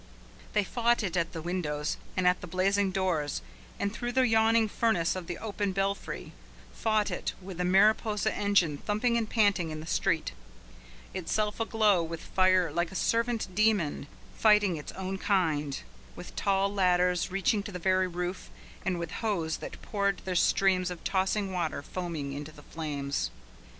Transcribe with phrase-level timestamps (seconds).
[0.53, 3.43] They fought it at the windows, and at the blazing doors,
[3.79, 6.31] and through the yawning furnace of the open belfry;
[6.73, 10.31] fought it, with the Mariposa engine thumping and panting in the street,
[11.13, 15.81] itself aglow with fire like a servant demon fighting its own kind,
[16.15, 18.49] with tall ladders reaching to the very roof,
[18.83, 23.29] and with hose that poured their streams of tossing water foaming into the flames.